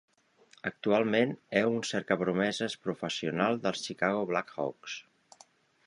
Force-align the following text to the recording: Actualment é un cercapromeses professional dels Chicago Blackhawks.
Actualment 0.69 1.33
é 1.61 1.63
un 1.73 1.77
cercapromeses 1.91 2.79
professional 2.87 3.63
dels 3.67 3.87
Chicago 3.91 4.29
Blackhawks. 4.33 4.99